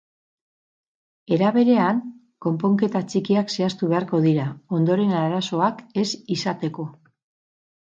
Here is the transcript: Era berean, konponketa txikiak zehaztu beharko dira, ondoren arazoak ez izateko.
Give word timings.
Era 1.35 1.51
berean, 1.57 1.99
konponketa 2.45 3.03
txikiak 3.13 3.53
zehaztu 3.57 3.91
beharko 3.93 4.23
dira, 4.25 4.49
ondoren 4.81 5.15
arazoak 5.21 5.87
ez 6.05 6.09
izateko. 6.41 6.91